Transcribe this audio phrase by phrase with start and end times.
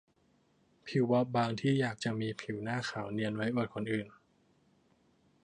[0.87, 4.07] ผิวบอบบางที่อยากจะมีผิวหน้าขาวเนียนไว้อวดคนอื่น